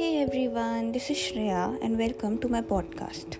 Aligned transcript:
everyone, 0.00 0.92
this 0.92 1.10
is 1.10 1.16
Shreya, 1.16 1.76
and 1.82 1.98
welcome 1.98 2.38
to 2.38 2.48
my 2.48 2.60
podcast. 2.60 3.36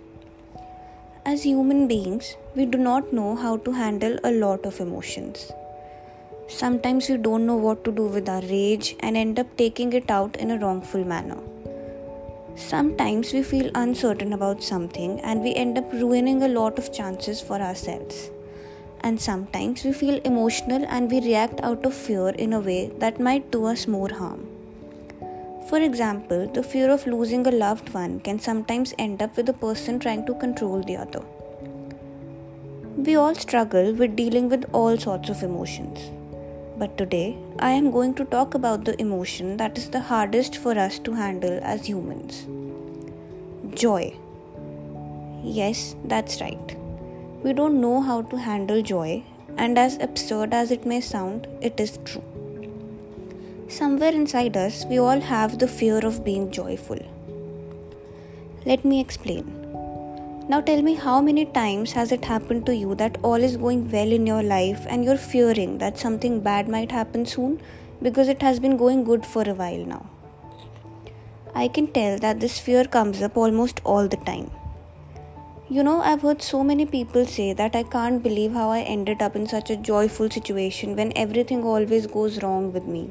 As 1.24 1.44
human 1.44 1.86
beings, 1.86 2.36
we 2.56 2.66
do 2.66 2.78
not 2.78 3.12
know 3.12 3.36
how 3.36 3.58
to 3.58 3.70
handle 3.70 4.18
a 4.24 4.32
lot 4.32 4.66
of 4.66 4.80
emotions. 4.80 5.52
Sometimes 6.48 7.08
we 7.08 7.16
don't 7.16 7.46
know 7.46 7.56
what 7.56 7.84
to 7.84 7.92
do 7.92 8.06
with 8.06 8.28
our 8.28 8.40
rage 8.42 8.96
and 9.00 9.16
end 9.16 9.38
up 9.38 9.56
taking 9.56 9.92
it 9.92 10.10
out 10.10 10.36
in 10.36 10.50
a 10.50 10.58
wrongful 10.58 11.04
manner. 11.04 11.38
Sometimes 12.56 13.32
we 13.32 13.44
feel 13.44 13.70
uncertain 13.76 14.32
about 14.32 14.62
something 14.62 15.20
and 15.20 15.42
we 15.42 15.54
end 15.54 15.78
up 15.78 15.92
ruining 15.92 16.42
a 16.42 16.48
lot 16.48 16.76
of 16.76 16.92
chances 16.92 17.40
for 17.40 17.60
ourselves. 17.60 18.30
And 19.02 19.20
sometimes 19.20 19.84
we 19.84 19.92
feel 19.92 20.20
emotional 20.24 20.84
and 20.88 21.08
we 21.08 21.20
react 21.20 21.60
out 21.60 21.86
of 21.86 21.94
fear 21.94 22.30
in 22.30 22.52
a 22.52 22.60
way 22.60 22.90
that 22.98 23.20
might 23.20 23.52
do 23.52 23.64
us 23.66 23.86
more 23.86 24.08
harm. 24.08 24.57
For 25.68 25.78
example, 25.78 26.46
the 26.46 26.62
fear 26.62 26.90
of 26.90 27.06
losing 27.06 27.46
a 27.46 27.50
loved 27.50 27.92
one 27.94 28.20
can 28.20 28.38
sometimes 28.38 28.94
end 28.98 29.22
up 29.22 29.36
with 29.36 29.48
a 29.48 29.52
person 29.52 29.98
trying 29.98 30.24
to 30.26 30.34
control 30.34 30.82
the 30.82 30.96
other. 30.96 31.22
We 32.96 33.16
all 33.16 33.34
struggle 33.34 33.92
with 33.92 34.16
dealing 34.16 34.48
with 34.48 34.64
all 34.72 34.96
sorts 34.96 35.28
of 35.28 35.42
emotions. 35.42 36.10
But 36.78 36.96
today, 36.96 37.36
I 37.58 37.72
am 37.72 37.90
going 37.90 38.14
to 38.14 38.24
talk 38.24 38.54
about 38.54 38.84
the 38.84 39.00
emotion 39.00 39.56
that 39.58 39.76
is 39.76 39.90
the 39.90 40.00
hardest 40.00 40.56
for 40.56 40.78
us 40.78 40.98
to 41.00 41.12
handle 41.12 41.60
as 41.62 41.86
humans 41.86 42.46
joy. 43.74 44.14
Yes, 45.42 45.94
that's 46.04 46.40
right. 46.40 46.76
We 47.42 47.52
don't 47.52 47.80
know 47.80 48.00
how 48.00 48.22
to 48.22 48.36
handle 48.36 48.82
joy, 48.82 49.22
and 49.56 49.78
as 49.78 49.98
absurd 49.98 50.52
as 50.52 50.70
it 50.70 50.84
may 50.84 51.00
sound, 51.00 51.46
it 51.60 51.78
is 51.78 51.98
true. 52.04 52.27
Somewhere 53.68 54.12
inside 54.12 54.56
us, 54.56 54.86
we 54.86 54.98
all 54.98 55.20
have 55.20 55.58
the 55.58 55.68
fear 55.68 55.98
of 55.98 56.24
being 56.24 56.50
joyful. 56.50 56.98
Let 58.64 58.82
me 58.82 58.98
explain. 58.98 59.44
Now 60.48 60.62
tell 60.62 60.80
me 60.80 60.94
how 60.94 61.20
many 61.20 61.44
times 61.44 61.92
has 61.92 62.10
it 62.10 62.24
happened 62.24 62.64
to 62.64 62.74
you 62.74 62.94
that 62.94 63.18
all 63.22 63.34
is 63.34 63.58
going 63.58 63.90
well 63.90 64.10
in 64.10 64.26
your 64.26 64.42
life 64.42 64.86
and 64.88 65.04
you're 65.04 65.18
fearing 65.18 65.76
that 65.78 65.98
something 65.98 66.40
bad 66.40 66.66
might 66.66 66.90
happen 66.90 67.26
soon 67.26 67.60
because 68.00 68.28
it 68.28 68.40
has 68.40 68.58
been 68.58 68.78
going 68.78 69.04
good 69.04 69.26
for 69.26 69.42
a 69.42 69.52
while 69.52 69.84
now? 69.84 70.06
I 71.54 71.68
can 71.68 71.88
tell 71.88 72.18
that 72.20 72.40
this 72.40 72.58
fear 72.58 72.86
comes 72.86 73.20
up 73.20 73.36
almost 73.36 73.82
all 73.84 74.08
the 74.08 74.16
time. 74.16 74.50
You 75.68 75.82
know, 75.82 76.00
I've 76.00 76.22
heard 76.22 76.40
so 76.40 76.64
many 76.64 76.86
people 76.86 77.26
say 77.26 77.52
that 77.52 77.76
I 77.76 77.82
can't 77.82 78.22
believe 78.22 78.54
how 78.54 78.70
I 78.70 78.80
ended 78.80 79.20
up 79.20 79.36
in 79.36 79.46
such 79.46 79.68
a 79.68 79.76
joyful 79.76 80.30
situation 80.30 80.96
when 80.96 81.12
everything 81.14 81.64
always 81.64 82.06
goes 82.06 82.42
wrong 82.42 82.72
with 82.72 82.86
me. 82.86 83.10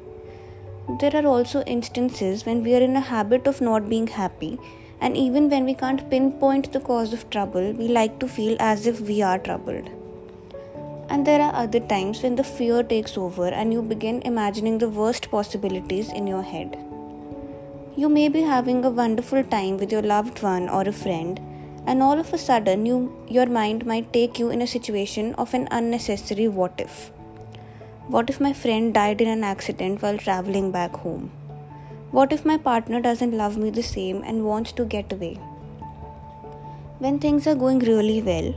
There 0.89 1.13
are 1.17 1.27
also 1.27 1.63
instances 1.63 2.45
when 2.45 2.63
we 2.63 2.73
are 2.73 2.81
in 2.81 2.95
a 2.95 3.01
habit 3.01 3.45
of 3.45 3.59
not 3.59 3.89
being 3.89 4.07
happy, 4.07 4.57
and 5.01 5.17
even 5.17 5.49
when 5.49 5.65
we 5.65 5.73
can't 5.73 6.09
pinpoint 6.09 6.71
the 6.71 6.79
cause 6.79 7.11
of 7.11 7.29
trouble, 7.29 7.73
we 7.73 7.89
like 7.89 8.19
to 8.19 8.27
feel 8.27 8.55
as 8.57 8.87
if 8.87 9.01
we 9.01 9.21
are 9.21 9.37
troubled. 9.37 9.89
And 11.09 11.27
there 11.27 11.41
are 11.41 11.53
other 11.53 11.81
times 11.81 12.23
when 12.23 12.37
the 12.37 12.43
fear 12.45 12.83
takes 12.83 13.17
over 13.17 13.47
and 13.49 13.73
you 13.73 13.81
begin 13.81 14.21
imagining 14.21 14.77
the 14.77 14.87
worst 14.87 15.29
possibilities 15.29 16.09
in 16.13 16.25
your 16.25 16.41
head. 16.41 16.77
You 17.97 18.07
may 18.07 18.29
be 18.29 18.41
having 18.41 18.85
a 18.85 18.89
wonderful 18.89 19.43
time 19.43 19.77
with 19.77 19.91
your 19.91 20.01
loved 20.01 20.41
one 20.41 20.69
or 20.69 20.83
a 20.83 20.93
friend, 20.93 21.37
and 21.85 22.01
all 22.01 22.17
of 22.17 22.33
a 22.33 22.37
sudden, 22.37 22.85
you, 22.85 23.13
your 23.27 23.45
mind 23.45 23.85
might 23.85 24.13
take 24.13 24.39
you 24.39 24.49
in 24.51 24.61
a 24.61 24.67
situation 24.67 25.33
of 25.35 25.53
an 25.53 25.67
unnecessary 25.69 26.47
what 26.47 26.75
if. 26.77 27.11
What 28.09 28.29
if 28.29 28.39
my 28.39 28.53
friend 28.53 28.93
died 28.93 29.19
in 29.19 29.27
an 29.27 29.43
accident 29.43 30.01
while 30.01 30.17
traveling 30.17 30.71
back 30.71 30.95
home? 30.95 31.29
What 32.11 32.31
if 32.31 32.45
my 32.45 32.55
partner 32.57 33.01
doesn't 33.01 33.37
love 33.37 33.57
me 33.57 33.69
the 33.69 33.83
same 33.83 34.23
and 34.23 34.45
wants 34.45 34.71
to 34.73 34.85
get 34.85 35.11
away? 35.11 35.33
When 36.99 37.19
things 37.19 37.47
are 37.47 37.55
going 37.55 37.79
really 37.79 38.21
well, 38.21 38.55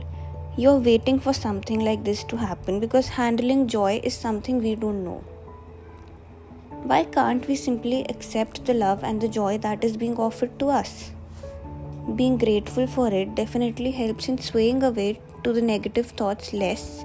you're 0.55 0.77
waiting 0.77 1.19
for 1.19 1.33
something 1.33 1.81
like 1.81 2.05
this 2.05 2.23
to 2.25 2.37
happen 2.37 2.79
because 2.79 3.09
handling 3.09 3.67
joy 3.67 3.99
is 4.05 4.15
something 4.15 4.63
we 4.63 4.75
don't 4.75 5.03
know. 5.03 5.21
Why 6.83 7.03
can't 7.03 7.45
we 7.45 7.57
simply 7.57 8.05
accept 8.07 8.63
the 8.63 8.73
love 8.73 9.03
and 9.03 9.19
the 9.19 9.27
joy 9.27 9.57
that 9.57 9.83
is 9.83 9.97
being 9.97 10.15
offered 10.15 10.57
to 10.59 10.69
us? 10.69 11.11
Being 12.15 12.37
grateful 12.37 12.87
for 12.87 13.13
it 13.13 13.35
definitely 13.35 13.91
helps 13.91 14.29
in 14.29 14.37
swaying 14.37 14.81
away 14.81 15.19
to 15.43 15.51
the 15.51 15.61
negative 15.61 16.11
thoughts 16.11 16.53
less 16.53 17.03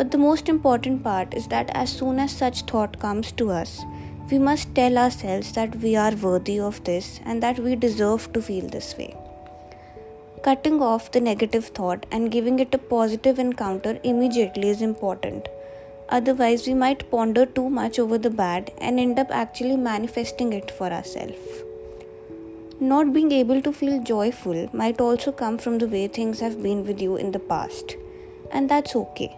but 0.00 0.10
the 0.12 0.24
most 0.24 0.48
important 0.48 1.02
part 1.04 1.34
is 1.34 1.46
that 1.48 1.70
as 1.74 1.92
soon 1.92 2.18
as 2.18 2.34
such 2.34 2.62
thought 2.62 2.98
comes 3.00 3.32
to 3.32 3.50
us, 3.50 3.84
we 4.30 4.38
must 4.38 4.74
tell 4.74 4.96
ourselves 4.96 5.52
that 5.52 5.76
we 5.82 5.94
are 5.94 6.14
worthy 6.22 6.58
of 6.58 6.82
this 6.84 7.20
and 7.26 7.42
that 7.42 7.58
we 7.58 7.76
deserve 7.76 8.32
to 8.32 8.40
feel 8.40 8.66
this 8.66 8.96
way. 8.96 9.14
Cutting 10.42 10.80
off 10.80 11.10
the 11.12 11.20
negative 11.20 11.66
thought 11.66 12.06
and 12.10 12.30
giving 12.30 12.60
it 12.60 12.72
a 12.74 12.78
positive 12.78 13.38
encounter 13.38 13.98
immediately 14.02 14.70
is 14.70 14.80
important. 14.80 15.50
Otherwise, 16.08 16.66
we 16.66 16.72
might 16.72 17.10
ponder 17.10 17.44
too 17.44 17.68
much 17.68 17.98
over 17.98 18.16
the 18.16 18.30
bad 18.30 18.72
and 18.78 18.98
end 18.98 19.18
up 19.18 19.30
actually 19.30 19.76
manifesting 19.76 20.54
it 20.54 20.70
for 20.70 20.90
ourselves. 20.90 21.62
Not 22.80 23.12
being 23.12 23.32
able 23.32 23.60
to 23.60 23.70
feel 23.70 24.02
joyful 24.02 24.70
might 24.72 24.98
also 24.98 25.30
come 25.30 25.58
from 25.58 25.76
the 25.76 25.88
way 25.88 26.08
things 26.08 26.40
have 26.40 26.62
been 26.62 26.86
with 26.86 27.02
you 27.02 27.16
in 27.16 27.32
the 27.32 27.38
past, 27.38 27.96
and 28.50 28.70
that's 28.70 28.96
okay. 28.96 29.36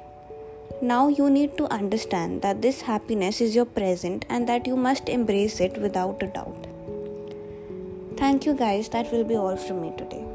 Now 0.82 1.06
you 1.06 1.30
need 1.30 1.56
to 1.58 1.72
understand 1.72 2.42
that 2.42 2.60
this 2.60 2.80
happiness 2.80 3.40
is 3.40 3.54
your 3.54 3.64
present 3.64 4.24
and 4.28 4.48
that 4.48 4.66
you 4.66 4.74
must 4.74 5.08
embrace 5.08 5.60
it 5.60 5.78
without 5.78 6.20
a 6.24 6.26
doubt. 6.26 6.66
Thank 8.16 8.46
you, 8.46 8.54
guys. 8.54 8.88
That 8.88 9.12
will 9.12 9.22
be 9.22 9.36
all 9.36 9.56
from 9.56 9.80
me 9.82 9.92
today. 9.96 10.31